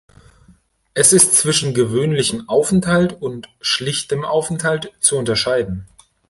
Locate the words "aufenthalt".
2.49-3.13, 4.25-4.91